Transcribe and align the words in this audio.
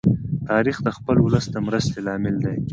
تاریخ 0.49 0.77
د 0.83 0.87
خپل 0.97 1.15
ولس 1.21 1.45
د 1.51 1.55
مرستی 1.65 1.99
لامل 2.05 2.35
دی. 2.45 2.57